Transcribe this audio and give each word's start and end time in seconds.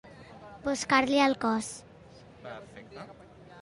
Buscar-li 0.63 1.21
el 1.27 1.37
cos. 1.45 1.71